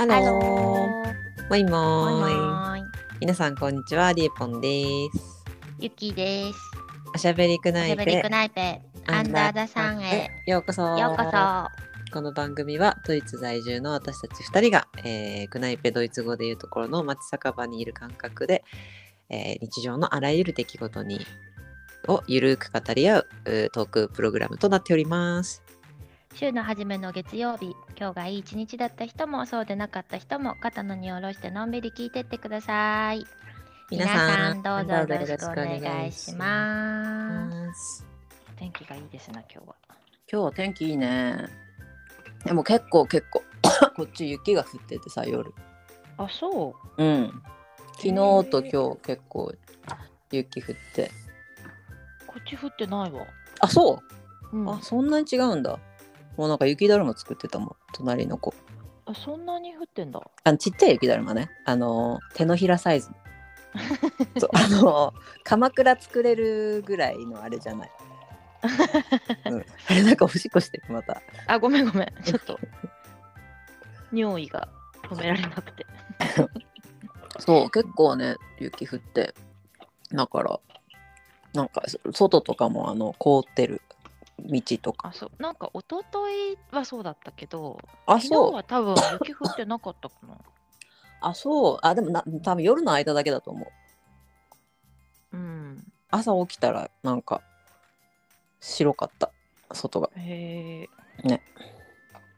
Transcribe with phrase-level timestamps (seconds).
[0.00, 2.82] Hallo。Hallo。Moin moin。
[3.20, 4.82] 皆さんこんにちは、リエポンで
[5.12, 5.44] す。
[5.78, 6.58] ゆきです。
[7.14, 10.30] おしゃべり Kneipe しゃべり Knei Kneipe under the sun へ。
[10.46, 10.96] ようこそ。
[10.96, 12.12] ようこそ。
[12.14, 18.64] この番組はドイツ在住の私たち2人が、えー、 Kneipe ドイツ語でいうところの街酒場にいる感覚で、
[19.28, 21.26] えー日常のあらゆる出来事に
[22.08, 23.26] をゆるく語り合う
[23.74, 25.62] トークプログラムとなっております。
[26.34, 33.26] 週の初めの月曜日、今日がいい一日だった人もそうでなかった人も肩の荷を下ろしてのんびり聞いてってください。
[33.90, 37.96] 皆さんどうぞよろしくお願いします。
[37.98, 38.06] す。
[38.56, 39.74] 天気がいいですな、今日は。
[40.32, 41.48] 今日は天気いいね。
[42.44, 43.42] でも結構結構
[43.96, 45.52] こっち雪が降っててさ夜。
[46.16, 47.04] あ、そう。
[47.04, 47.42] うん。
[47.96, 49.52] 昨日と今日結構
[50.30, 51.10] 雪降って。
[52.26, 53.26] こっち降ってないわ。
[53.60, 54.00] あそ
[54.52, 55.78] ううん、あそんなに違うんだ。
[56.36, 58.54] もうなんか雪だるま作ってたもん隣の子。
[59.06, 60.20] あそんなに降ってんだ。
[60.44, 61.50] あのちっちゃい雪だるまね。
[61.64, 63.10] あの手のひらサイズ。
[64.38, 67.90] そうあの鎌倉作れるぐらいのあれじゃない。
[69.46, 71.22] うん、あれなんかおしっこしてるまた。
[71.46, 72.22] あ、ごめんごめん。
[72.22, 72.58] ちょっと。
[74.12, 74.68] 尿意が
[75.02, 75.86] 止められなくて。
[77.38, 79.34] そう結構ね雪降って
[80.12, 80.60] だから
[81.54, 83.80] なんかそ外とかもあの凍ってる
[84.48, 85.30] 道とかあ、そう。
[85.38, 90.36] なんか、一昨日はそうだったけど、あ昨日そうは多分雪降ってなかったかな。
[91.22, 93.70] あそうあでもな多分夜の間だけだと思
[95.32, 95.84] ううん。
[96.10, 97.42] 朝起きたらなんか
[98.60, 99.30] 白かった
[99.72, 100.88] 外がへ
[101.24, 101.28] え。
[101.28, 101.42] ね。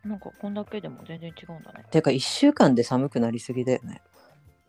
[0.04, 1.84] なんか、こんだけでも全然違うんだね。
[1.92, 4.02] てか1週間で寒くなりすぎだよね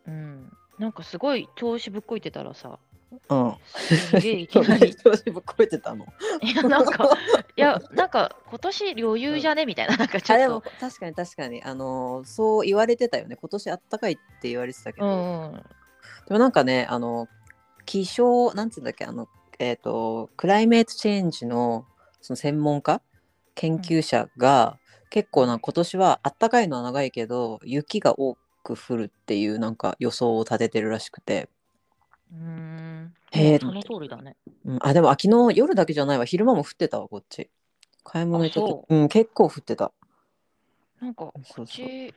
[0.05, 0.51] うん。
[0.77, 2.79] なんかすごい調子ぶっこいてたらさ、
[3.29, 3.55] うん。
[3.75, 4.95] すげえいきなり。
[5.31, 6.05] ぶっこいてたの。
[6.41, 7.09] いや、なんか、
[7.55, 9.65] いや、 なんか今年余裕じゃね？
[9.65, 10.69] みたいな、なんかちょっと。
[10.79, 11.63] 確かに確かに。
[11.63, 13.35] あのーそう言われてたよね。
[13.35, 15.63] 今年あったかいって言われてたけど、うんうん。
[15.63, 15.63] で
[16.31, 17.27] もなんかねあの
[17.85, 19.05] 気象なんつうんだっけ？
[19.05, 19.27] あの
[19.59, 21.85] えっ、とクライメートチェンジの
[22.21, 23.01] その専門家？
[23.55, 24.79] 研究者が、
[25.11, 31.49] 結構な今年はあったかいのは長いけど雪が多く降るっていうなんか予想を立ててるらしくて、
[32.31, 32.92] うーん。
[33.33, 34.35] へえその通りだね。
[34.65, 36.25] うん、あでもあ昨日夜だけじゃないわ。
[36.25, 37.49] 昼間も降ってたわこっち。
[38.03, 39.03] 買い物行ったあ時う。
[39.05, 39.91] ん結構降ってた。
[41.01, 41.33] なんか、こ
[41.63, 42.13] っち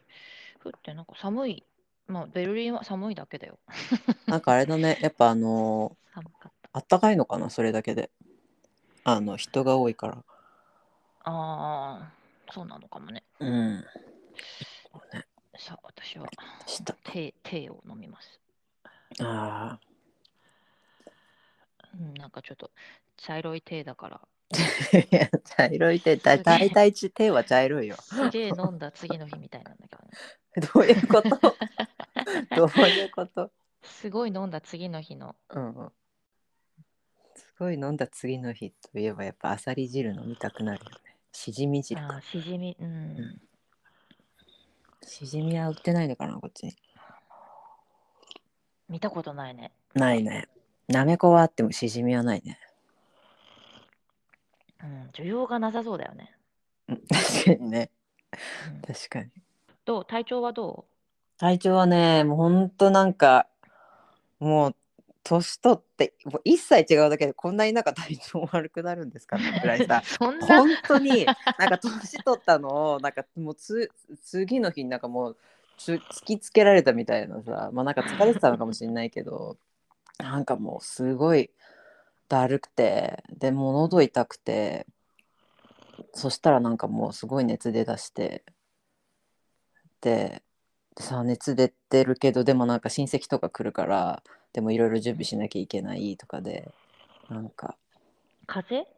[0.65, 1.65] 降ってなんか寒い。
[2.09, 3.59] まあ、ベルリンは寒いだけだよ。
[4.29, 4.99] なんかあれだね。
[5.01, 6.71] やっぱあのー寒かった。
[6.73, 8.11] あったかいのかなそれだけで。
[9.05, 10.25] あの人が多いから。
[11.25, 13.23] ああ、そうなのかもね。
[13.41, 13.85] うん。
[15.59, 16.29] さあ、私は
[16.67, 16.95] した。
[17.05, 18.41] テテを飲みます。
[19.21, 19.86] あうん、
[22.27, 22.73] なんかちょっと
[23.17, 27.95] 茶色いテだから、あいや茶色い手だ大体ち手は茶色いよ。
[28.01, 30.11] すげえ飲んだ次の日みたいなんだけどね。
[30.75, 31.29] どういうこと？
[32.57, 33.53] どういうこと？
[33.85, 35.37] すごい飲んだ次の日の。
[35.51, 35.93] うんうん。
[37.37, 41.17] すごい飲んだ次の日といえばやっぱあさり汁飲みたくなるよね。
[41.31, 42.21] しじみ汁か。
[42.23, 43.21] しじみ、うん。
[43.21, 43.41] ん。
[45.05, 46.67] しじみは売ってないのかなこっち。
[46.67, 46.77] に
[48.89, 49.71] 見たことないね。
[49.95, 50.49] ないね
[50.89, 52.59] なめこはあってもしじみはないね。
[54.83, 56.33] うん、需要がなさそうだよね。
[56.89, 57.91] うん 確かにね。
[58.73, 58.81] うん。
[58.83, 59.31] 確かに。
[59.85, 60.05] どう？
[60.05, 60.87] 体調はど
[61.39, 63.47] 体調はねもうほんとなんか
[64.39, 64.77] もう
[65.23, 70.03] 年取ってもう1歳違うだけでこんなになんか体調悪くなるんですかってくらいさ。
[70.21, 70.39] 本
[70.87, 71.27] 当に
[71.59, 73.91] なんか年取ったのをなんかもうつ
[74.23, 75.37] 次の日になんかもう
[75.77, 79.57] つ突きつけられたみたいなさまあなんか疲れてたのかもしれないけど
[80.19, 81.51] なんかもうすごい
[82.29, 84.87] だるくてでもう喉痛くて
[86.13, 88.45] そしたらなんかもうすごい熱出だして
[90.01, 90.43] で
[90.99, 94.23] さ熱出てるけどでもなんか親戚とか来るから
[94.53, 96.71] でもいろいろ準備しなきゃいけないとかで
[97.29, 97.77] なんか。
[98.47, 98.97] 風邪？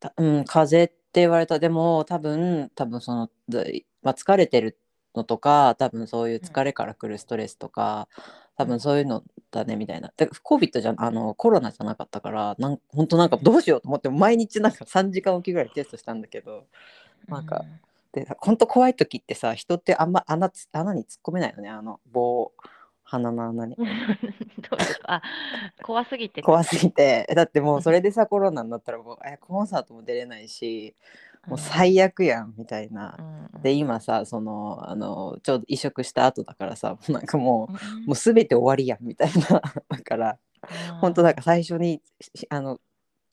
[0.00, 1.58] たうん、風邪って言われた。
[1.58, 4.78] でも多分多分その、でまあ、疲れてる
[5.14, 8.08] のとか多分そういう疲れからくるストレスとか、
[8.56, 10.12] 多分そういうのだねみたいな。
[10.16, 16.66] で COVID じゃあのコロナじゃなかったからなん本当なんかどうしようと思って毎日なんか3時間おきぐらいテストしたんだけど
[17.28, 17.64] なんか
[18.12, 22.52] で本当怖い時ってさ人ってあんま穴つ穴に突っ込めないのねあの棒
[23.14, 23.74] 鼻の穴に。
[23.76, 25.10] う んどういうこと？
[25.12, 25.22] あ
[25.82, 27.26] 怖すぎて怖すぎて。
[27.34, 30.94] だってもうそれでさコロナになったらもうえコンサートも出れないし
[31.46, 33.16] もう最悪やんみたいな。
[33.18, 39.62] うんで今さそのあのちょうど移植した後だからさもうなんかもうんうもう全て終わりやんみたいな。
[39.88, 40.38] だから
[41.00, 42.80] 本当だから最初にしあの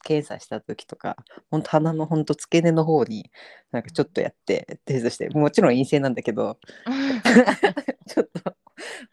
[0.04, 1.16] 検査した時とか
[1.52, 3.30] ほんと鼻のほんと付け根の方に
[3.72, 6.58] なんかちょっとやってテストしてもちろん陰性なんだけど。
[8.08, 8.56] ちょっと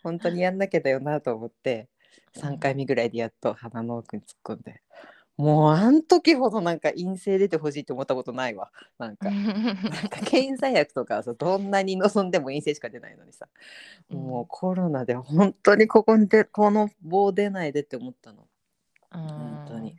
[0.03, 1.88] 本当にやんなきゃだよなと思って
[2.37, 4.82] 3回目ぐらいでやっと鼻の奥に突っ込んで
[5.38, 8.73] もうあん時ほどなんか陰性出てほしいって思ったことないわ。
[8.99, 9.76] なんか なん
[10.09, 13.47] か検査薬とかはさどんなに望んでも陰性しか出ないのにさ
[14.09, 18.49] もうコロナで本当にここにでこの棒出ないでって思ったの。
[19.12, 19.97] 本当に。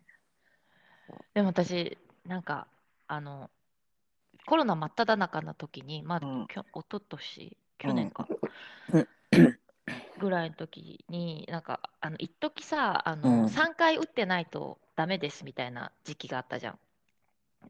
[1.34, 2.68] でも私なんか
[3.08, 3.50] あの
[4.46, 6.48] コロナ真っ只中の時にまあ、うん。
[6.48, 8.28] きょ一昨年去年か、
[8.92, 9.08] うん
[10.20, 13.50] ぐらいの時になんかあの一時さあうの、ん。
[13.50, 16.80] 3回打ってないとダメですみたいな時期があったじゃん。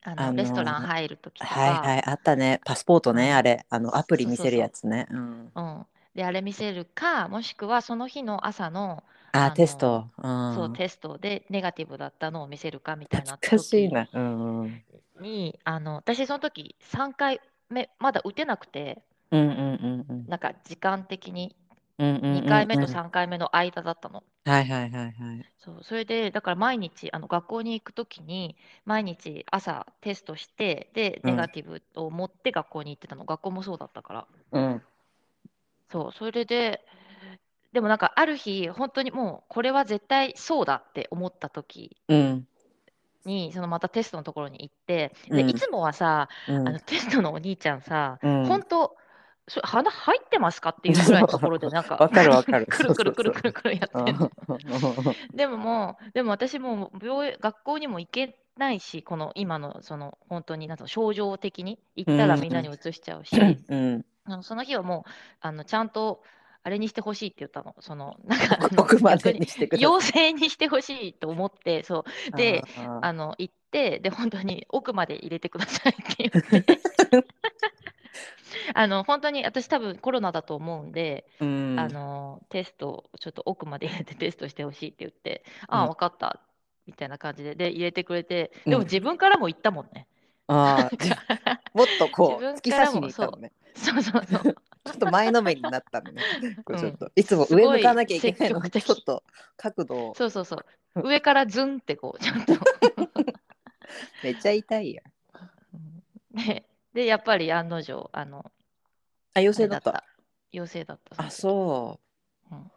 [0.04, 2.62] あのあのーレストラン入る時とか、はいはいあったね。
[2.66, 3.36] パスポートねうん。
[3.36, 3.66] あれ。
[3.70, 5.08] あのアプリ見せるやつね。
[5.12, 5.52] うん。
[5.56, 5.86] うん、
[6.16, 10.08] であれ見せるかもしくはその日の朝のああのテスト。
[10.18, 10.56] うん。
[10.56, 14.10] そうテストでネガティブだったのを見せるかみたいな懐かしい時な。
[14.14, 14.82] うんうん
[15.20, 20.30] にあの私その時3回目まだ打てなくてうんうんうんうん。
[20.30, 21.56] なんか時間的に
[21.98, 22.36] うんうんうんうん。
[22.36, 24.24] 2回目と3回目の間だったの。
[24.46, 25.46] はいはいはいはい。
[25.58, 28.56] そうそれでだから毎日あの学校に行く時に
[28.86, 31.32] 毎日朝テストしてでうん。
[31.32, 34.28] ネガティブを持って学校に行ってたの、学校もそうだったから。
[34.52, 34.82] うん。
[35.92, 36.86] そうそれで
[37.74, 42.48] でもなんかある日本当にもうこれは絶対そうだって思った時うん。
[43.26, 45.50] にそのまたテストのところに行ってで、うん。
[45.50, 46.66] いつもはさうん。
[46.66, 48.46] あのテストのお兄ちゃんさ、うん。
[48.48, 48.96] 本当
[49.50, 50.70] それ鼻入ってますか？
[50.70, 52.66] っていうぐらいのところでなんか わかるわかる。
[52.68, 54.94] く るくるくるくるくるやってそうんのそう。
[55.36, 61.80] でももうでも私もう病院学校にも行けないしこの今のその本当になんと症状的に。
[61.96, 65.12] 行ったらみんなに移しちゃうし、うんあのその日はもう
[65.42, 66.22] あのちゃんと
[66.62, 67.76] あれにしてほしいって言ったの。
[67.80, 72.38] その なんか奥まで逆ににして陽性にしてほしいと思ってそう。
[72.38, 72.64] で
[73.02, 76.80] あの行ってで本当に奥まで入れてくださいって言って
[78.80, 81.76] あの本当に私多分コロナだと思うんで、うん。
[81.78, 85.90] あのテストちょっと奥まで入れてテストしてほしいって言って、ああうん。
[85.90, 86.40] 分かった
[86.88, 88.72] みたいな感じでで入れてくれてうん。
[88.72, 90.08] でも自分からも言ったもんね、
[90.48, 91.18] あー
[91.76, 93.52] もっとこう突き刺しに行ったのね。
[93.76, 94.02] そう。
[94.02, 94.44] そうそう
[94.86, 96.22] ちょっと前のめりになったのね。
[96.64, 99.24] こうちょっうんといつも上向かなきゃいけないのちょっと
[99.58, 100.16] 角度を。
[100.16, 100.66] そうそうそう。
[101.04, 102.54] 上からズンってこうちゃんと。
[104.24, 105.02] めっちゃ痛いや
[106.94, 108.50] でやっぱり案の定あの
[109.34, 110.04] あ陽性だった。
[110.52, 112.00] 陽性だったあそそ
[112.52, 112.56] う。
[112.56, 112.72] うん。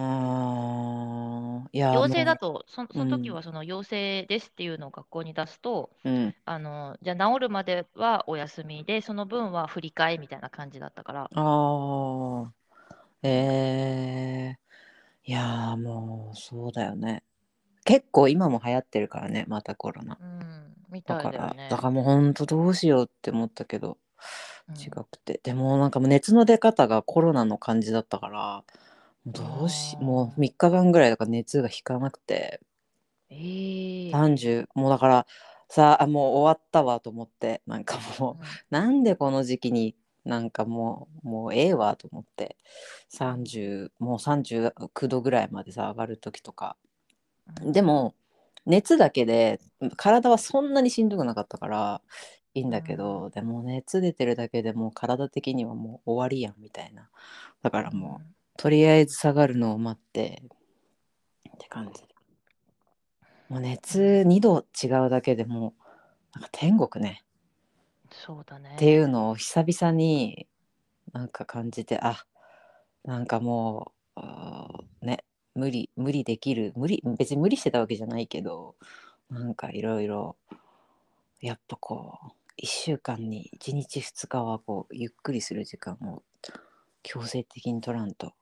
[0.00, 6.34] あーいや陽性だととそその時うんはその陽性ですっていうのを学校に出すと、うん。
[6.44, 11.30] あのじゃあ治るまではお休みでその分は振り替えみたいな感じだったから。
[11.32, 12.48] あー。
[13.24, 17.24] えー、いやーもうそうだよね。
[17.84, 20.16] 結構今も流行ってるからねまたコロナ。
[20.20, 20.74] うん。
[20.90, 21.68] みだからたいだよね。
[21.70, 23.92] だからもうほんとどうしようって思ったけど。
[23.92, 23.96] うん
[24.76, 28.64] 違くて、でもなんかもう熱の出方がコロナの感じだったから
[29.24, 32.60] もうどうしもう3日間ぐらいだから熱が引かなくて。
[33.30, 35.26] えー30もうだから
[35.68, 39.94] さあもう終わったわと思ってなんかもうなんでこの時期に
[40.24, 42.56] なんかもうもうええわと思って。
[43.10, 46.76] 30もう39度ぐらいまでさ上がる時とか。
[47.62, 47.72] うん。
[47.72, 48.14] でも
[48.66, 49.60] 熱だけで
[49.96, 52.00] 体はそんなにしんどくなかったから
[52.54, 57.08] いいんだけど、でも熱出てるだけでもう体的にはもう終わりやんみたいな。
[57.62, 58.26] だからもう
[58.56, 60.42] とりあえず下がるのを待って
[61.48, 62.02] って感じ。
[63.48, 65.74] もう熱2度違うだけでも
[66.34, 67.24] うなんか天国ね。
[68.10, 70.46] そうだねっていうのを久々に
[71.12, 72.24] なんか感じてあ
[73.04, 75.24] なんかもうね
[75.54, 78.76] 無理無理できる無理別に無理してたわけじゃないけど
[79.30, 80.36] なんかいろいろ
[81.40, 86.22] やっぱこう1週間に1日2日はこうゆっくりする時間を
[87.02, 88.34] 強制的に取らんと。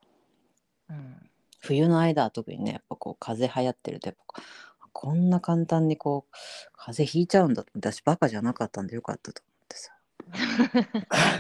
[0.89, 1.31] うん。
[1.61, 4.43] 冬の間は特にねやっぱこう風邪流行ってるとやっぱ
[4.93, 6.33] こんな簡単にこう
[6.77, 9.93] 風邪ひいちゃうんだって私バカじゃなかったんでよかったと思ってさ。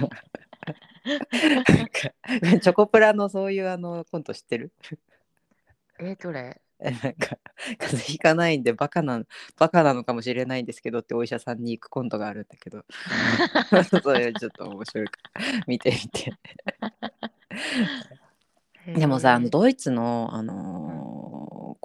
[2.61, 4.73] チョコプラのそういうあのコント知ってる？
[6.00, 6.61] えどれ？
[6.61, 7.38] えなんか
[7.78, 9.23] 風邪ひかないんでバカな
[9.56, 12.85] バカなのかもしれないんですけどってお医者さんに行くコントがあるんだけど。
[14.02, 15.06] それちょっと面白い。
[15.09, 16.33] か ら見てみて。
[18.95, 21.37] でもさあのドイツの、あのー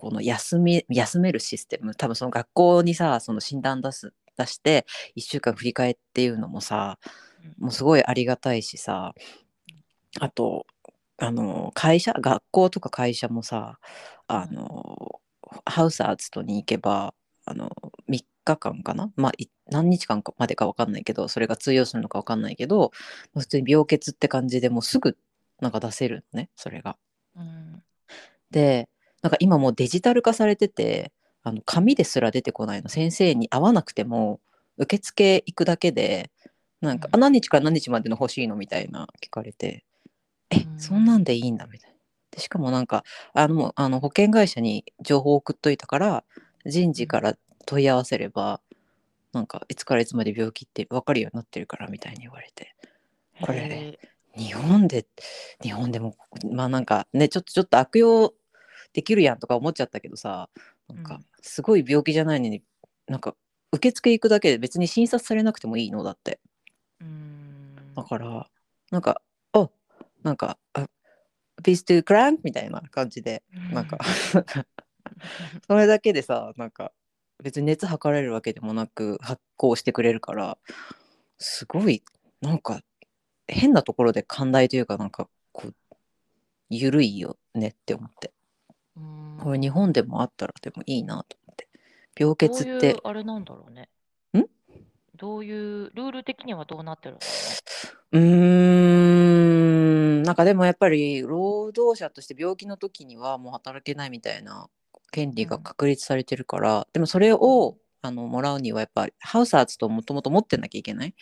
[0.02, 6.98] この休み休めるシステム多分その学校にさその診断出す出して1週間振り返っていうのもさ
[7.60, 9.14] もうすごいありがたいしさ
[10.20, 10.66] あと
[11.22, 13.78] あの会社学校とか会社もさ
[14.28, 15.22] あの
[15.66, 17.13] ハウスアーツトに行けば
[17.46, 17.70] あの
[18.10, 22.92] 3日間かな、まあ、い何日間かまでか分かんないけどそれが通用するのか分かんないけど
[23.38, 25.16] 普通に病欠って感じでもうすぐ
[25.60, 26.98] なんか出せるのねそれが。
[27.36, 27.84] うん。
[28.50, 28.90] で
[29.22, 31.12] なんか今もうデジタル化されてて
[31.44, 32.90] あの紙ですら出てこないの。
[32.90, 34.40] 先生に会わなくても
[34.78, 36.32] 受付行くだけで
[36.82, 37.16] なんか、うん。
[37.16, 38.56] あ何日から何日までの欲しいの？
[38.56, 39.86] みたいな聞かれて
[40.51, 40.79] えうん。
[40.79, 41.98] そんなんでいいんだみたいな。
[42.31, 43.03] でしかもなんか
[43.34, 46.24] あのあの保険会社に情報送っといたから
[46.65, 48.62] 人事から問い合わせれば
[49.34, 52.75] なんかいつからいつまで病気って分かるようになってるからみたいに言われて。
[53.41, 54.00] これへ
[54.36, 55.05] 日本で
[55.62, 56.15] 日本でも
[56.51, 58.34] まあなんかねちょっとちょっと悪用
[58.93, 60.50] できるやんとか思っちゃったけどさ
[60.88, 61.25] なんかうん。
[61.41, 62.62] すごい病気じゃないのに
[63.08, 63.36] なんか
[63.72, 66.39] 受付行くだけで別に診察されなくてもいいのだって。
[67.01, 67.75] ーうん。
[67.96, 68.48] だから
[68.91, 69.31] なんか「お
[70.24, 70.88] なんかあ
[71.63, 73.98] Peace to crank」みたいな感じでなんか。
[75.68, 76.92] それだけでさなんか
[77.44, 80.58] 別に熱測られるわけでもなく発行してくれるから
[81.38, 82.04] すごい
[82.40, 82.82] なんか
[83.48, 85.75] 変なところで寛大というかなんかこう
[86.70, 88.32] 緩いよねって思って。
[88.96, 89.38] うん。
[89.42, 91.68] これ日本でもあったらでもいいなと思って。
[92.18, 92.98] 病欠って。
[93.04, 93.90] あれなんだろうね。
[94.38, 94.46] ん？
[95.16, 97.32] どういうルール的にはどうなってるんだろ
[98.13, 98.22] うー
[99.80, 99.81] ん
[100.22, 104.68] なんかでもやっぱり労働者として病気の時にはもう働けないみたいな
[105.12, 111.16] 権利が確立されてるから、でもそれをあのもらうにはやっぱりハウスアーツともともと持ってなきゃいけない。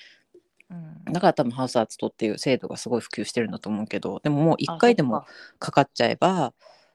[0.70, 1.14] うん。
[1.14, 5.28] だから多分ハウスアーツとっていう制度がすごい普及してるんだと思うけどでももうあ1回でもか。
[5.60, 6.54] かかっちゃえば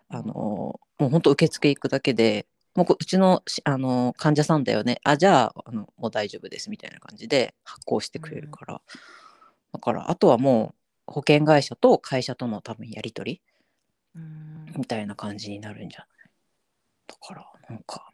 [0.08, 5.00] あのもうほんと受付行くだけでもうこうちのしあの患者さんだよね。
[5.04, 8.80] あじゃああのもう大丈夫ですみたいな感じで発行してくれるから、
[9.72, 13.42] だからあとはもう保険会社と会社との多分やり取り
[14.16, 14.66] うん。
[14.76, 16.08] みたいな感じになるんじゃない？
[17.06, 18.12] だからなんか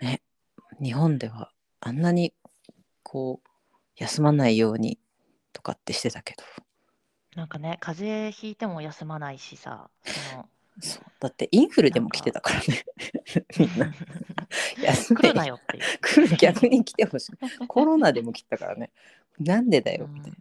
[0.00, 0.22] ね
[0.80, 2.32] 日本ではあんなに
[3.02, 3.48] こう
[3.96, 4.98] 休まないように
[5.52, 6.44] とかってしてたけど。
[7.36, 10.48] なんかね、風邪ひいても休まないしさ、その
[10.80, 11.04] そう。
[11.20, 12.84] だってインフルでも来てたからね。
[13.58, 13.92] みんな。
[14.82, 15.82] 休来るなよよっていう。
[16.00, 17.32] 来る逆に来てほしい。
[17.68, 18.90] コロナでも来たからね。
[19.38, 20.32] なんでだよみたい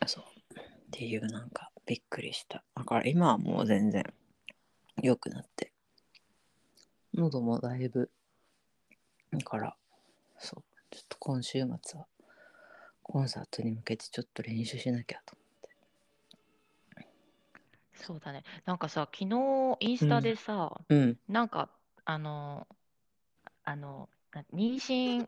[0.00, 0.24] な、そう
[0.92, 2.62] っていうなんかびっくりした。
[2.76, 4.04] だから今はもう全然
[5.02, 5.72] 良くなって。
[7.14, 8.10] 喉もだいぶ
[9.32, 9.76] だから
[10.38, 12.06] そうちょっと今週末は
[13.02, 15.36] コンサートに向けてちょっと練習しなきゃと
[17.94, 18.42] そうだね。
[18.64, 21.18] なんかさ、昨日インスタでさ、うん。
[21.28, 21.70] なんか、
[22.04, 22.66] あの、
[23.64, 25.26] あの、な妊娠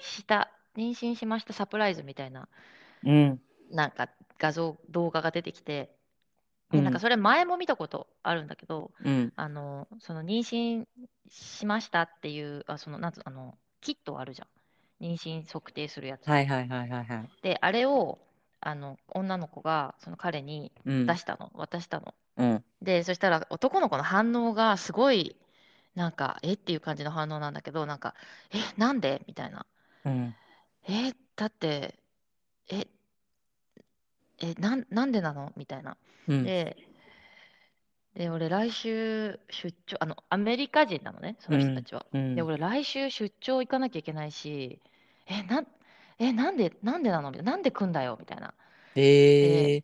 [0.00, 2.48] した、妊娠しましたサプライズみたいな、
[3.04, 3.40] うん。
[3.70, 5.90] なんか画像、動画が出てきて、
[6.72, 9.32] なんかそれ前も見たことあるんだけど、うん。
[9.36, 10.86] あの、その妊娠
[11.28, 15.04] しましたっていう、あ、その、なんあの、キットあるじゃん。
[15.04, 16.26] 妊娠測定するやつ。
[16.28, 17.30] はいはいはいはいはい。
[17.42, 18.18] で、あれを、
[18.60, 21.06] あの、女の子が、その彼にうん。
[21.06, 22.14] 出したの、渡したの。
[22.36, 22.64] うん。
[22.82, 25.36] で、そしたら男の子の反応がすごい、
[25.94, 26.54] なんか、え？
[26.54, 28.14] っていう感じの反応なんだけど、なんか、
[28.52, 29.22] え、なんで？
[29.26, 29.66] みたいな。
[30.04, 30.34] うん。
[30.88, 31.98] え、だって、え、
[34.40, 35.52] え、なん、なんでなの？
[35.56, 35.96] みたいな。
[36.28, 36.44] うん。
[36.44, 36.76] で、
[38.14, 42.06] で、俺、来週出張、あの、アメリカ人なのね、その人たちは。
[42.12, 42.34] うん。
[42.34, 44.80] で、俺、来週出張行かなきゃいけないし、
[45.26, 45.66] え、なん、
[46.18, 47.30] え、なんで、なんでなの？
[47.30, 47.52] みたいな。
[47.52, 48.16] なんで来んだよ？
[48.18, 48.54] みたいな。
[48.94, 49.82] え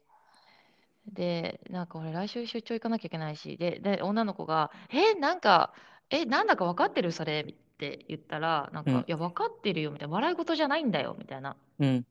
[1.11, 5.75] ー、で、なんか俺来週出張行かなきゃいけないし、で、で、女の子が、え、なんか、
[6.11, 7.13] え、なんだか分かってる？
[7.13, 7.41] それ？
[7.43, 8.99] って言ったら、なんか、うん。
[9.01, 11.57] いや、分かってるよみたいな、笑い事じゃないんだよみたいな。
[11.81, 12.07] うん。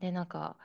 [0.00, 0.56] で、なんか、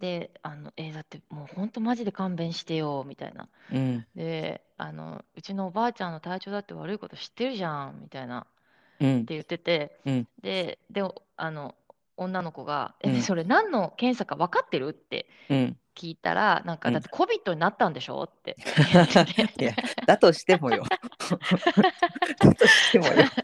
[0.00, 3.48] で、あの、え、だってもう本当マジで勘弁してよみたいな。
[3.72, 4.06] うん。
[4.14, 8.46] で、あの、うちのおばあちゃんの体調だって悪いこと知ってるじゃんみたいな。
[9.00, 9.20] うん。
[9.22, 10.28] って言ってて、うん。
[10.42, 11.02] で、で、
[11.36, 11.74] あの、
[12.16, 13.22] 女の子が、え、うん。
[13.22, 14.88] それ何の検査か分かってる？
[14.88, 15.76] ってうん。
[15.94, 18.24] 聞いたら、なんか、うんだって COVID になったんでしょ？
[18.24, 18.56] って
[18.92, 19.64] 言ってて。
[19.64, 19.74] いや
[20.06, 20.84] だとしてもよ。
[22.38, 23.14] だとしてもよ。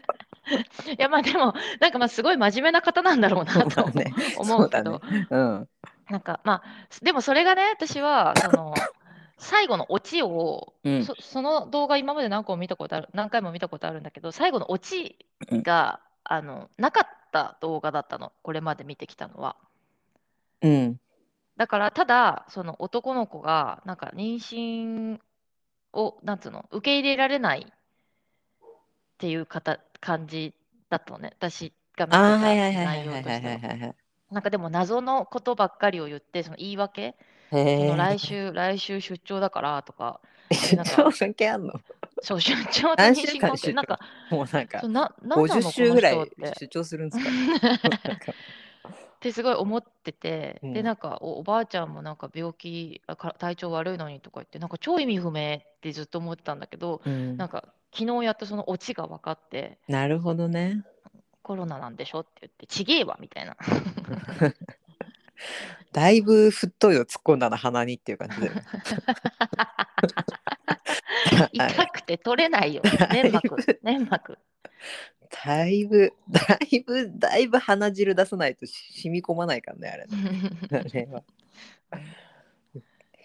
[0.87, 4.13] いや、まあでも、なんかまあすごい真面目な方なんだろうなとまあね。
[4.37, 5.27] 思うけど、そうだね。
[5.29, 5.69] うん
[6.13, 6.63] なんかまあ、
[7.01, 8.75] でもそれがね、私は、その、
[9.39, 11.03] 最後のオチを、うん。
[11.03, 15.17] そその動画今まで何個も見たことある、何回も見たことあるんだけど、最後のオチ
[15.51, 19.55] が、あの、なかった動画だったの、これまで見てきたのは。
[20.61, 20.99] うん。
[21.57, 25.19] だから、ただ、その男の子が、なんか妊娠
[25.93, 27.73] を、なんつうの、受け入れられないっ
[29.17, 30.53] ていう方感じ
[30.91, 33.47] だったのね、私が見てた内容はいとして
[33.87, 33.95] は。
[34.33, 37.15] なんかでも謎のことばっかりを言って、その言い訳、
[37.51, 41.73] 来え週、 来週出張だからとか、出なんか張関係あんの？
[42.21, 43.99] そう出張と何週間出なんか
[44.29, 48.31] もうなんかななんなの？50週ぐらい出張するんです か？
[48.31, 50.73] ってすごい思ってて、うん。
[50.73, 53.01] でなんかおおばあちゃんもなんか病気
[53.39, 57.37] 体調悪いのにとか言ってなんか超意味不明ってずっと思ってたんだけど、うん。
[57.37, 59.79] なんか昨日やっとそのオチが分かって。
[59.87, 60.83] なるほどね。
[61.43, 62.21] コロナなんでしょ？
[62.21, 63.55] って言ってちげえわみたいな。
[65.91, 68.51] だいぶ太いの突っ込んだな鼻にっていう感じで。
[71.53, 72.81] 痛くて取れないよ。
[73.11, 73.79] 粘膜。
[73.83, 74.37] 粘膜。
[75.45, 80.51] だいぶだいぶだいぶ鼻汁出さないとし染み込まないからねあれね。
[80.71, 81.23] あれは。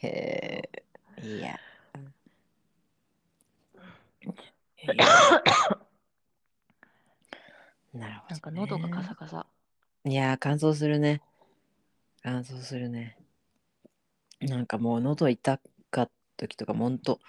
[0.02, 0.62] へ
[1.18, 1.22] え。
[1.22, 1.58] いや。
[7.92, 8.28] なるほど、ね。
[8.30, 9.46] なんか喉がカサカサ
[10.04, 11.22] いやー乾燥するね。
[12.22, 13.16] 乾燥するね。
[14.40, 17.20] なんかもう喉痛かった時とかもほんと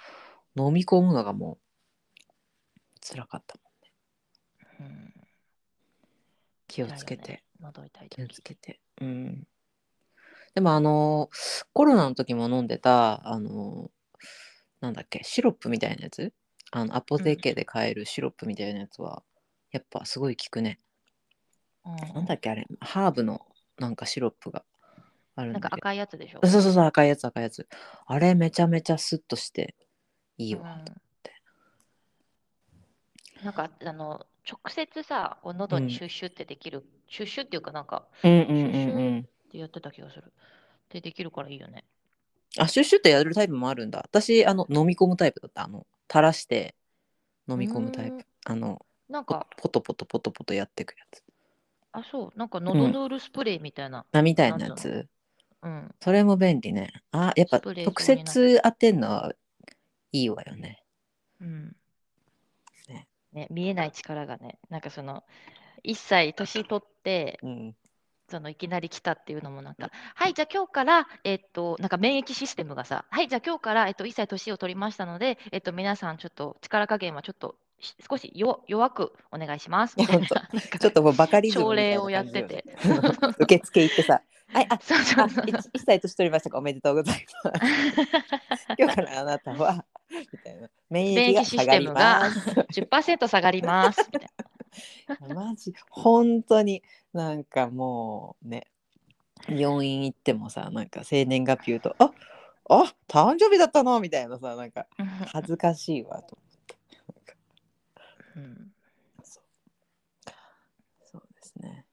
[0.55, 3.55] 飲み込むのがもう辛かった
[4.79, 4.89] もん。
[4.89, 5.13] うん
[6.67, 8.79] 気をつけて、ね喉痛い気を時つけて。
[9.01, 9.47] うん。
[10.53, 13.89] でもあのーコロナの時も飲んでたあのー
[14.81, 16.31] なんだっけシロップみたいなやつ？
[16.71, 19.23] あのアポテーケで買えるシロップみたいなやつは
[19.71, 20.79] やっぱすごい効くね。
[21.85, 21.95] うん。
[22.15, 23.45] なんだっけあれハーブの
[23.77, 24.63] なんかシロップが
[25.35, 26.39] あるなんか赤いやつでしょ？
[26.45, 27.67] そうそうそう赤いやつ赤いやつ。
[28.05, 29.75] あれめちゃめちゃスッとして
[30.37, 30.81] いいわ、
[33.39, 33.45] うん。
[33.45, 35.87] なんかあの直接さこう喉うん。
[35.87, 40.33] にシュッシュってできる、シュッシュっていうかなんかうんうんうんシュッシュうんってやってた気がする。
[40.89, 41.85] でできるからいいよね。
[42.57, 43.99] あシュッシュってやるタイプもあるんだ。
[43.99, 45.63] 私あの飲み込むタイプだった。
[45.63, 46.75] あの垂らして
[47.47, 48.25] 飲み込むタイプ。
[48.45, 51.23] あのポなんかポトポトポトポトやってくやつ。
[51.91, 52.37] あそう。
[52.37, 54.05] なんか喉ヌールスプレーみたいな。
[54.11, 54.81] あみたいなやつ。
[54.81, 55.07] つ
[55.63, 55.95] うん。
[55.99, 56.91] それも便利ね。
[57.11, 59.33] あやっぱスプレー直状にな接当てんのは
[60.11, 60.83] いいわよね。
[61.41, 61.75] うん。
[62.87, 63.07] ね。
[63.33, 64.59] ね見えない力がね。
[64.69, 65.23] なんかその
[65.83, 67.75] 一歳年取ってうん。
[68.29, 77.68] そのいきなり来たっていうのもなんか、はい、じゃあ今日から、えっと、なんか免疫システムがさ、はい、じゃあ今日から、えっと、1歳年を取りましたので、えっと、皆さんちょっと力加減はちょっとし
[78.09, 79.95] 少し弱弱くお願いします。
[79.99, 82.65] ちょっとこうバカリズム朝礼をやってて。
[83.39, 84.21] 受付行ってさ。
[84.47, 85.45] は いあそうそあうそう。
[85.47, 86.57] 一一歳年取りましたか？
[86.57, 88.65] おめでとうございます。
[88.77, 89.85] 今日からあなたは。
[90.09, 90.69] みたいな。
[90.89, 92.49] 免疫が下がります。
[92.49, 94.09] 10%下がります。
[94.11, 95.73] みたいマジ？
[95.89, 96.81] 本当に
[97.13, 98.67] なんかもうね。
[99.47, 102.11] 病院行ってもさなんか生年月日言うとあ
[102.69, 103.99] あ誕生日だったの？
[104.01, 105.05] みたいなさなんかな。
[105.31, 106.37] 恥ずかしいわと
[108.35, 108.71] うん。
[109.23, 109.43] そう。
[111.11, 111.85] そうですね。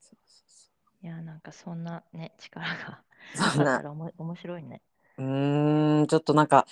[0.00, 0.68] そうそ
[1.02, 3.02] ういや、なんかそんなね、力が
[3.34, 4.82] そうそんなおも面白いね。
[5.18, 6.66] うーんちょっとなんか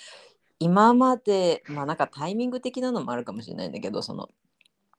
[0.59, 4.29] 今までまあなんかタイミング的なのもあるかもしれないんだけどその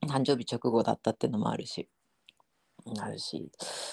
[0.06, 1.88] 誕生日直後だったっていうのもあるし。
[3.00, 3.50] あるし。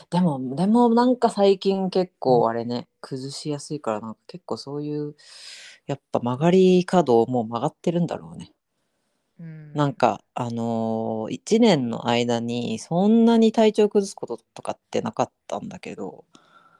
[0.09, 5.15] でもでもなんか最近結構あれね崩しやすいからなんか結構そういう
[5.85, 8.51] やっぱ曲がり角もう曲がってるんだろうね。
[9.39, 16.25] うん、なんかあのー、1年の間にそんなに体調崩すこととかってなかったんだけど、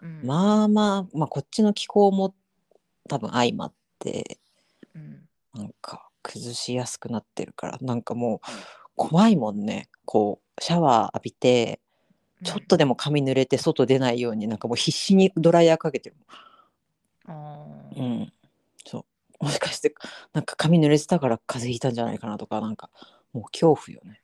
[0.02, 2.36] うん、まあまあまあこっちの気候も
[3.08, 4.40] 多分相まって
[4.96, 8.40] うん、なんか崩しやすくなってるからなんかもう
[8.96, 9.88] 怖いもんね。
[10.06, 11.80] こうシャワー浴びて
[12.44, 16.16] ちょっとでも髪濡れて外出ないようになんかもう必死にドライヤーかけてる
[17.28, 17.58] うん、あ
[17.96, 18.34] うーん。
[18.86, 19.06] そう
[19.40, 19.94] もしかして
[20.34, 22.90] なんか髪濡れてたから風邪ひいたんじゃないかなとかなんか
[23.34, 24.22] もう恐怖よね。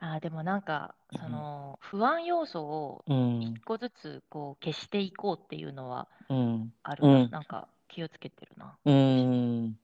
[0.00, 1.20] あーでもなんかうん。
[1.20, 3.40] その不安要素をうん。
[3.42, 6.72] 一個ずつこう消していこうっていうのはうん。
[6.82, 7.30] あるな、うん。
[7.30, 8.76] なんか気をつけてるな。
[8.84, 9.78] うん。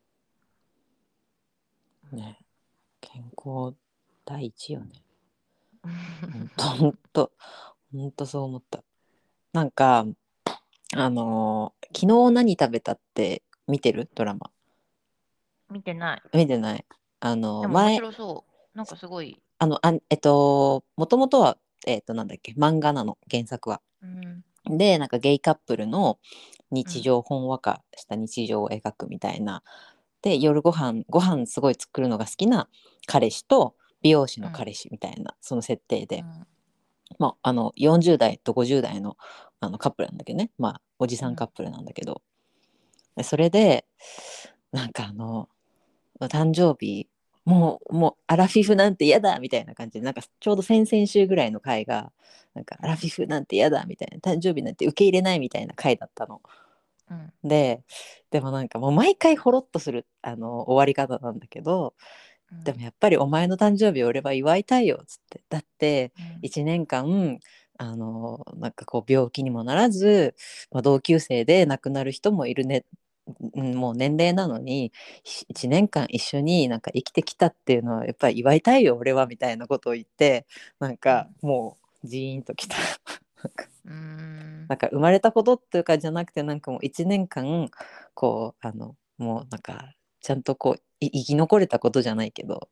[2.12, 2.38] ね。
[3.00, 3.74] 健康
[4.24, 5.02] 第一よね。
[6.56, 7.32] ほんと。
[7.92, 8.82] ほんとそう思った。
[9.52, 10.04] なんか
[10.96, 14.08] あのー昨日何食べたって見てる？
[14.14, 14.50] ドラマ。
[15.70, 16.22] 見てない。
[16.32, 16.84] 見てない。
[17.20, 18.76] あのでも面前白そう。
[18.76, 19.40] なんかすごい。
[19.58, 22.52] あのあえっともともとはえっとなんだっけ？
[22.52, 23.18] 漫画なの。
[23.30, 23.80] 原作は。
[24.02, 24.06] う
[24.72, 26.18] ん、でなんかゲイカップルの
[26.70, 29.62] 日常、ほんわかした日常を描くみたいな。
[30.22, 32.68] で夜ご飯ご飯すごい作るのが好きな
[33.06, 36.46] 彼氏と美容師の彼氏みたいな、その設定で、うん。
[37.18, 39.16] まあ、あの40代と50代の
[39.60, 42.22] あのカップルなんだけどね、まあ、おじさんカップルなんだけど、
[43.18, 43.84] でそれで
[44.72, 45.48] なんかあの
[46.20, 47.08] 誕生日
[47.44, 52.12] もうもうアラフィフなんて嫌だみたいな感じでなんかちょうど先々週ぐらいの回が
[52.54, 56.40] なんかアラフィフなんて嫌だみたいな誕生日なんて受け入れないみたいな回だったの。
[57.10, 57.32] うん。
[57.42, 57.82] で
[58.30, 61.94] でもなんかもう毎回ほろっとするあの終わり方なんだけど
[62.52, 62.64] うん。
[62.64, 65.42] でもやっぱりお前の誕生日俺は祝いたいよっつって。
[65.48, 66.48] だってうん。
[66.48, 67.40] 1年間
[67.78, 70.34] あのなんかこう病気にもならず、
[70.70, 72.98] まあ、同級生で亡くなる人もいるねうん
[73.54, 74.92] もう年齢なのに
[75.24, 80.46] 1年間一緒になんか生きてきたっていうのはやっぱり祝いたいよ俺はみたいなことを言って
[80.78, 82.76] なんかもうジーンときた。
[84.68, 87.70] なんか生まれたことっていうかじゃなくてなんかもう1年間
[88.14, 92.68] こうあのもうなんかちゃんとこうい生き残れたことじゃないけど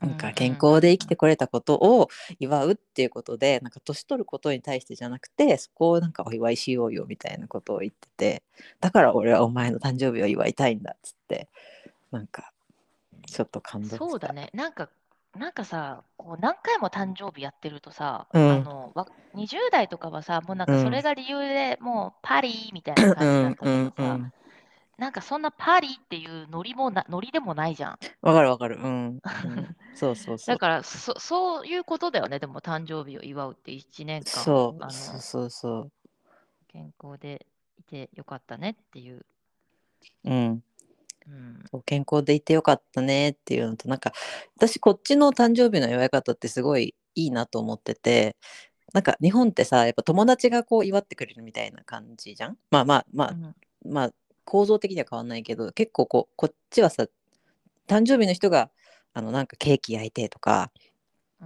[0.00, 2.08] なんか健康で生きてこれたことを
[2.38, 8.42] 祝うっていうことでなんか年取ることに対してじゃなくてそこをなんかお祝いしようよみたいなことを言ってて
[8.80, 11.48] だから俺はお前の誕生日を祝いたいんだっつって
[12.12, 12.52] なんか
[13.26, 14.50] ちょっと感動そうだね。
[14.54, 14.88] なんか、
[15.36, 18.50] なんかさ、こう何回も誕生日やってるとさ、うん。
[18.50, 20.82] あのわ20代とかはさ、もうなんかうん。
[20.82, 24.32] それが理由でもうパリーみたいなう感じだんったけどさ、うんうん
[24.98, 27.98] なんかそんなパリーっていうノリもなノリでもないじゃん。
[28.20, 28.76] わかるわかる。
[28.76, 29.20] うん、うん、
[29.94, 30.54] そうそうそう。
[30.54, 34.82] だからそ、そういうことだよね、でも誕生日を祝うって1年間そう。
[34.82, 35.92] あのそうそうそう。
[36.66, 37.46] 健康で
[37.78, 39.24] いてよかったねっていう。
[40.24, 40.64] うん。
[41.28, 41.82] うん。
[41.84, 44.12] 健康でいてよかったねっていうのとなんか
[44.56, 48.36] 私こっちの誕生日の祝い方ってすごいいいなと思ってて
[48.92, 52.58] なんか日本ってさやっぱ友達がこう祝ってくれるみたいな感じじゃん。
[52.70, 53.54] まあまあまあ、うん。
[53.84, 54.12] まあ
[54.48, 57.06] 構造的には変わんないけど結構こうこっちはさ
[57.86, 58.70] 誕生日の人が
[59.12, 60.70] あのなんかケーキ焼いてとか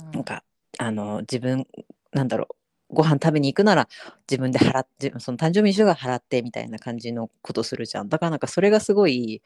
[0.00, 0.10] うん。
[0.12, 0.44] なんか
[0.78, 1.66] あの自分
[2.12, 2.48] なんだろ
[2.90, 3.88] うご飯食べに行くなら
[4.30, 8.08] 自分で払ってその誕生日の人が払ってみたいな感じのことするじゃん。
[8.08, 9.42] だからなんかそれがすごい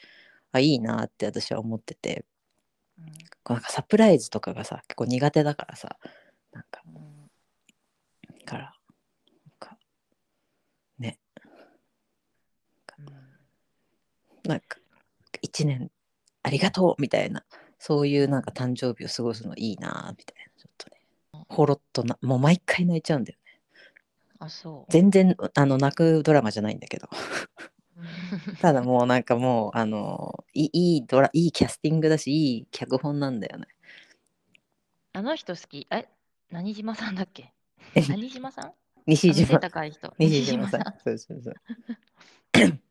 [0.53, 2.25] あいいなって私は思ってて。
[2.99, 3.07] うん。
[3.55, 5.97] なんかサプライズとかがさ結構苦手だからさ
[6.53, 6.83] なんか。
[6.87, 7.17] うん
[8.45, 8.73] からなん
[9.59, 9.77] か
[11.01, 11.19] ね
[12.99, 13.07] うん
[14.49, 14.79] なんか
[15.67, 15.91] 1年
[16.43, 17.45] ありがとうみたいな
[17.79, 20.97] そういうなんか誕生日を過ごすのいいなみたいなちょっとね。
[21.49, 23.61] ほろっとなもう毎回泣いちゃうんだよね。
[24.39, 24.93] あ、そう。
[24.93, 27.09] 全然あの泣くドラマじゃないんだけど。
[27.97, 28.01] う
[28.53, 33.69] んただもうなんかもうあのいいいドラいいキャスティングだしいい脚本なんだよね。
[35.13, 35.87] あの人好き？
[35.91, 36.09] え、
[36.51, 37.53] 何島さんだっけ？
[37.95, 38.03] え？
[38.03, 38.73] 何島さん？
[39.07, 39.59] 西島。
[39.59, 40.15] 高い人。
[40.19, 40.81] 西島さん。
[40.81, 40.85] ん。
[41.05, 41.55] そうそうそう。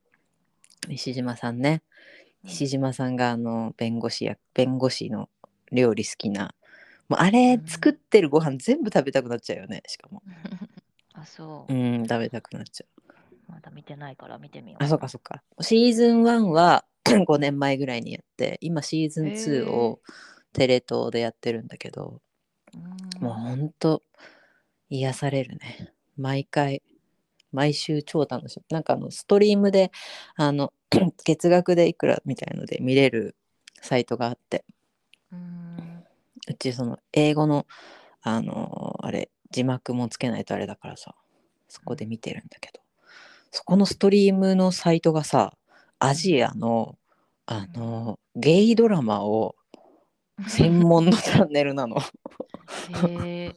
[0.87, 1.81] 西島さんね
[2.45, 5.29] 西島さんがあの弁護士や弁護士の
[5.71, 6.53] 料理好きな。
[7.09, 7.67] もうあれうん。
[7.67, 10.23] 作ってるご飯全部食べたくなっちゃうよねしかも。
[11.13, 11.73] あ、そう。
[11.73, 11.75] う。
[11.75, 13.11] ん食べたくなっちゃう。
[13.47, 14.83] まだ見てないから見てみよう。
[14.83, 15.43] あそうかそうか。
[15.61, 20.01] シーズン1は5年前ぐらいにやって今シーズン2を
[20.53, 22.21] テレ東でやってるんだけど。
[22.73, 23.23] うん。
[23.23, 24.03] もうほんと
[24.89, 25.93] 癒されるね。
[26.17, 26.81] 毎回
[27.55, 29.91] 毎週超楽しいなんかあのストリームで
[30.35, 30.73] あの
[31.23, 33.35] 月額でいくらみたいので見れる
[33.81, 34.65] サイトがあって。
[35.31, 36.03] うん。
[36.47, 37.65] うちその英語の
[38.21, 41.15] あのあれ字幕もつけないとあれだからさ
[41.67, 42.81] そこで見てるんだけど。
[43.51, 45.53] そこのストリームのサイトがさ
[45.97, 46.97] アジアの
[47.45, 49.55] あのゲイドラマを
[50.49, 51.97] 専門のチャンネルなの。
[53.07, 53.55] へえ。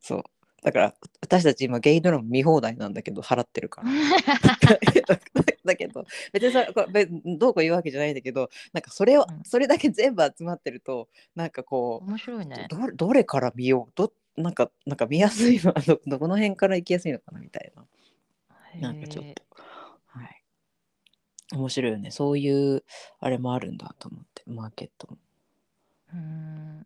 [0.00, 0.24] そう
[0.64, 3.88] だから私たち今ゲイドラマ見放題なんだけど払ってるから。
[5.64, 9.42] だけど別にさこれべどうこう言うわけじゃないんだけどなんかそれを、うん。
[9.44, 12.66] それだけ全部集まってるとなんかこう面白いね。
[12.70, 13.92] どどれから見よう？
[13.94, 15.72] どなんかなんか見やすいの？
[15.72, 17.86] は どどこの辺から行きやすいのかなみたいな。
[18.80, 19.42] なんかちょっと。
[20.06, 20.42] はい。
[21.52, 22.10] 面白いよね。
[22.10, 22.84] そういう
[23.20, 24.42] あれもあるんだと思って。
[24.46, 25.16] マーケットも。
[25.16, 25.18] うん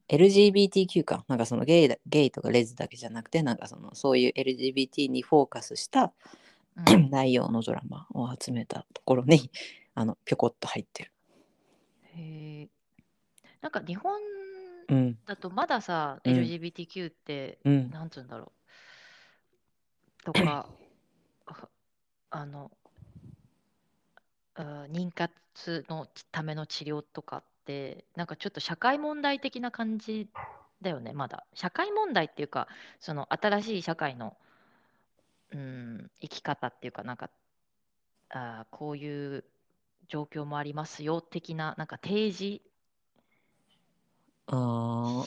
[0.09, 6.13] LGBTQ かなんかそのゲイだゲイとかレズだけじゃなくてなんかそのそういう LGBT にフォーカスした
[6.87, 9.51] うん内容のドラマを集めたところに
[9.95, 11.13] あのぴょこっと入ってる。
[12.17, 12.69] へえ。
[13.61, 14.13] なんか日本
[14.89, 18.53] うんだとまださ、うん LGBTQ って、うんなんつうんだろ
[20.23, 20.25] う。
[20.25, 20.69] とか、
[21.47, 21.69] あ
[22.31, 22.71] あの、
[24.55, 30.27] あ妊活のための治療とかって、なんかちょっと社会問題的な感じ
[30.81, 31.45] だよね、まだ。
[31.53, 32.67] 社会問題っていうか、
[32.99, 34.35] その新しい社会の、
[35.53, 37.29] うん、生き方っていうか、なんか、
[38.31, 39.45] あーこういう
[40.09, 42.63] 状況もありますよ的な、なんか提示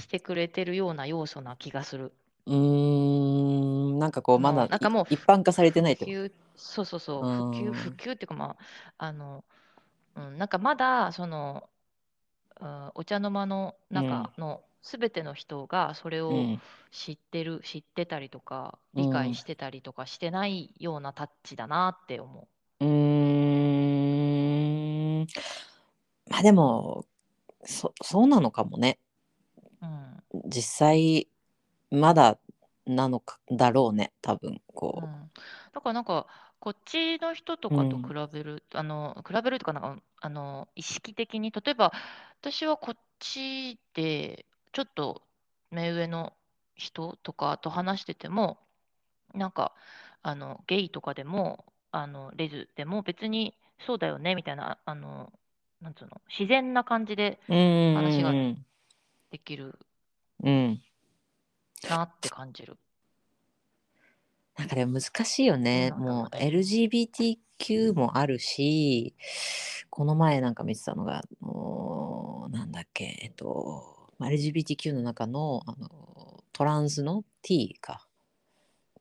[0.01, 2.11] してくれてるような要素な気がする。
[2.47, 8.55] うーんなんかこうまだなんかもうい一般化されてないってことそうそうそう、うん普及、普及っていうか、ま
[8.97, 9.43] あ、あの、
[10.15, 11.80] うん、なんかまだ、その、うん
[13.01, 16.35] お茶の間の中の全ての人がそれを
[16.91, 22.47] 知ってる、知ってたりとか理解してたりとかしてないようなタッチだなって思
[22.79, 22.85] う。
[22.85, 22.91] うん。
[26.29, 27.07] まあでも
[27.63, 28.99] そそうなのかもね。
[29.81, 31.27] うん、実際
[31.89, 32.37] まだ
[32.85, 35.31] なのかだろうね多分こう、うん、
[35.73, 36.27] だからなんか
[36.61, 41.91] こっちの人とかと比べる、あの比べるとかなんかあの意識的に例えば
[42.39, 45.23] 私はこっちでちょっと
[45.71, 46.33] 目上の
[46.75, 48.59] 人とかと話してても
[49.33, 49.73] なんか
[50.21, 53.55] あのゲイとかでもあのレズでも別に
[53.87, 55.33] そうだよねみたいなあの
[55.81, 58.65] なんつうの自然な感じでうん話がうん
[59.31, 59.79] できる
[60.43, 60.81] うん。
[61.89, 62.77] なって感じる。
[64.61, 65.91] なんかでも難しいよね。
[65.97, 69.15] もう LGBTQ もあるし、
[69.89, 78.07] この前なんか見てたのが、あのーなんだっけ、えっと、まあ LGBTQ の中の、あのトランスの T か、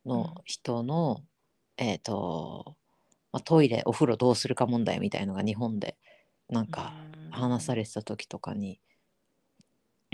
[0.06, 1.20] の人の、
[1.76, 2.76] えっと、
[3.30, 5.98] まあ、トイレ、お風呂どうするか問題みたいのが日本で
[6.48, 6.94] なんか
[7.30, 8.80] 話されてた時とかに、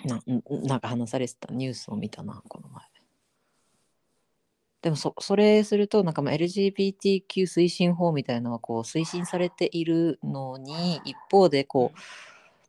[0.04, 2.95] ななんか話されてたニュースを見たな、この前。
[4.86, 11.98] でもそそれするとなんかまあ LGBTQ 推進法みたいなのはこう推進されているのに一方でこう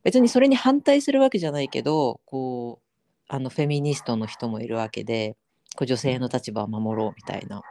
[0.01, 5.35] 別にそれに反対するわけじゃないけどこうあのフェミニストの人もいるわけで
[5.75, 7.61] こう女性の立場を守ろうみたいな。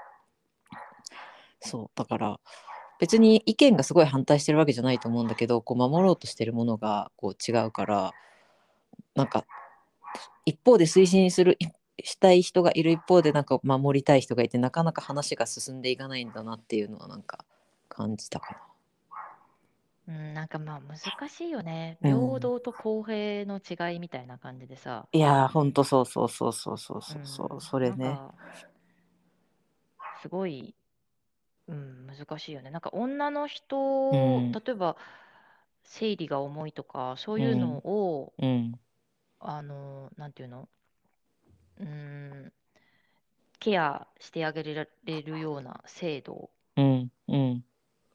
[1.58, 2.38] そうだから
[3.00, 8.12] 別に意見がすごい反対してるわけじゃないと思うんだけどこう守ろうとしてるものがこう違うから
[9.16, 9.44] なんか
[10.44, 11.66] 一方で推進するい
[12.04, 17.44] したい人がいる一方でなんか守りたい人がいてなかなか話が進んでいかないんだなっていうのはなんか
[17.88, 18.56] 感じたか
[20.08, 21.98] うん、なんかまあ難しいよね。
[22.02, 22.10] うん。
[22.12, 24.90] 平等と公平の違いみたいな感じでさ。
[24.90, 28.16] ないやーほんとそうそうそうそうそうそうそう、うんそれね。
[30.22, 30.74] すごい、
[31.66, 32.70] うん、難しいよね。
[32.70, 34.52] なんか女の人、うん。
[34.52, 34.96] 例えば
[35.82, 38.78] 生理が重いとかそういうのを、うん。
[39.40, 40.68] あのなんていうの？
[41.80, 42.52] うん。
[43.58, 47.64] ケアしてあげられるような制度うんうん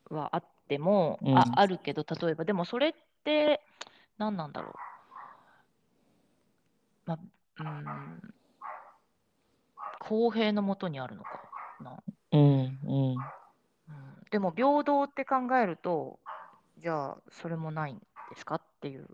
[0.10, 1.38] はあっても、うん。
[1.38, 2.94] ああるけど例えばでもそれっ
[3.24, 3.62] て
[4.18, 4.70] 何なんだろ
[7.08, 7.10] う。
[7.10, 7.20] ま
[7.60, 8.34] うん。
[10.00, 11.30] 公平のもとにあるのか
[11.80, 11.98] な、
[12.32, 12.42] うん。
[12.42, 13.14] うん。
[13.14, 13.22] うん、
[14.32, 16.20] でも平等って考えると
[16.80, 19.08] じゃあそれもないんですかっていう。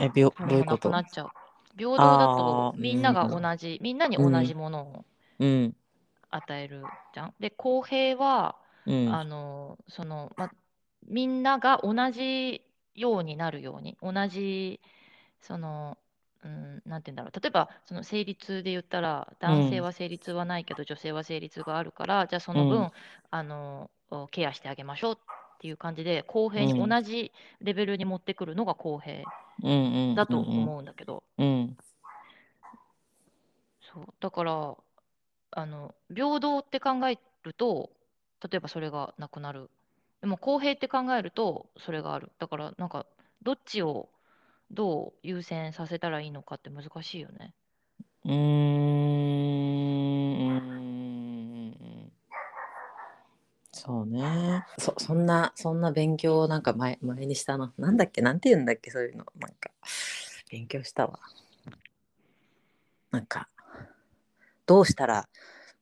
[0.00, 1.30] えびょどういうことくなっちゃう
[1.78, 5.04] 平等だとみんなが同じ、みんなに同じものを
[5.38, 5.76] うん。
[6.30, 6.82] 与える
[7.14, 7.34] じゃん。
[7.40, 9.14] で公平はうん。
[9.14, 10.50] あのその、ま、
[11.06, 12.62] みんなが同じ
[12.94, 13.96] ようになるように。
[14.02, 14.80] 同じ
[15.40, 15.96] その、
[16.44, 17.40] うん、なんて言うんだろう。
[17.40, 22.90] 例えばその生理痛で言ったら男性は生理痛はないけど、女性は生理痛があるからじゃあその分、うん。
[23.30, 23.90] あの
[24.30, 25.18] ケアしてあげましょうっ
[25.60, 26.88] ていう感じで公平にうん。
[26.88, 29.24] 同じレベルに持ってくるのが公平
[30.14, 31.76] だと思うんだけど、うん
[33.80, 34.04] そう。
[34.20, 34.76] だから
[35.50, 37.90] あの平等って考えると
[38.42, 39.70] 例えばそれがなくなる。
[40.20, 42.30] でも公平って考えるとそれがある。
[42.38, 43.06] だからなんか
[43.42, 44.08] どっちを
[44.70, 47.54] どう優先させたらいいのかって難しいよね。
[48.24, 49.27] うーん
[53.78, 54.66] そうね。
[54.78, 57.72] そそんなそんな勉強をなんか前前にしたな。
[57.78, 58.20] なんだっけ？
[58.22, 58.90] なんて言うんだっけ？
[58.90, 59.24] そういうの。
[59.38, 59.70] なんか
[60.50, 61.20] 勉強したわ。
[63.10, 63.48] なんか
[64.66, 65.28] どうしたら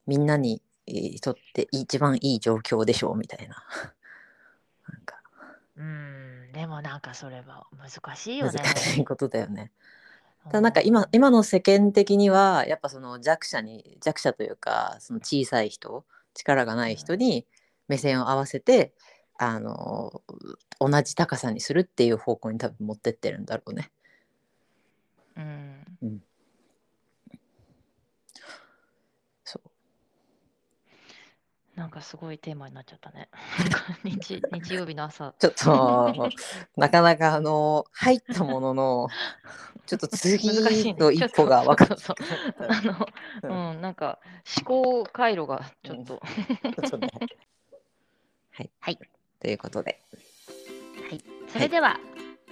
[0.05, 3.17] みんなにえーとって一番いい状況でしょう？
[3.17, 3.63] みたいな。
[4.87, 5.21] なんか。
[5.75, 6.51] うん。
[6.53, 8.75] でもなんかそれは難しいよ難ね。
[8.79, 9.71] しいことだよね。
[10.45, 10.51] うん。
[10.51, 16.05] ただなんか今今の世間的にはやっぱその弱者に弱者というかその小さい人
[16.35, 17.45] 力がない人に
[17.87, 18.93] 目線を合わせて
[19.37, 20.21] あの
[20.79, 23.91] 同じ高さにするっていう方向に多分持ってってるんだろうね。
[25.35, 26.23] うん。
[29.43, 29.69] そう。
[31.79, 33.29] なんかすごいテーマになっちゃったね。
[34.03, 35.35] 日日曜日の朝。
[35.37, 36.31] ちょっと
[36.75, 39.07] なかなかあの入ったものの
[39.85, 40.47] ちょっと次
[40.95, 42.17] の一歩が分かっそうそう。
[42.17, 42.81] そうあ
[43.47, 44.17] の、うん、なんか
[44.57, 46.19] 思考回路がちょっと、
[46.81, 47.11] ちょっとね
[48.57, 48.99] はい、はい、
[49.39, 50.01] ということで。
[51.07, 51.99] はい、それでは、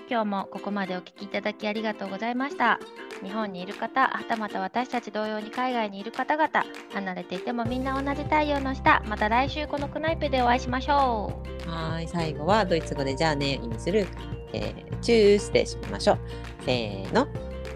[0.07, 2.79] 今日もここまでお聞きいただきありがとうございました。
[3.23, 6.63] 日本にいる方、はたまた私たち同様に海外にいる方々、
[6.93, 11.69] 離れていてもみんな同じ太陽の下、また来週このクナイペでお会いしましょう。
[11.69, 12.07] はい。
[12.07, 14.07] 最後はドイツ語でじゃあねを意味する、
[14.53, 16.19] えーチュースで締めましょう。
[16.65, 17.27] せーの。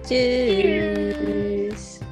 [0.04, 2.09] チュース